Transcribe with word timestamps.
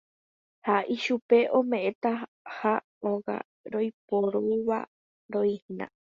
Ha 0.67 0.75
ichupe 0.95 1.37
ome'ẽtaha 1.59 2.73
óga 3.11 3.37
roiporuvaroína. 3.73 5.85